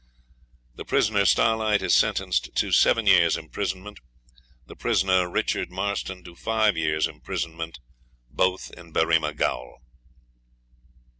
The 0.73 0.83
prisoner 0.83 1.25
Starlight 1.25 1.83
is 1.83 1.93
sentenced 1.93 2.55
to 2.55 2.71
seven 2.71 3.05
years' 3.05 3.37
imprisonment; 3.37 3.99
the 4.65 4.75
prisoner 4.75 5.29
Richard 5.29 5.69
Marston 5.69 6.23
to 6.23 6.33
five 6.35 6.75
years' 6.75 7.05
imprisonment; 7.05 7.79
both 8.27 8.71
in 8.75 8.91
Berrima 8.93 9.31
Gaol.' 9.35 9.77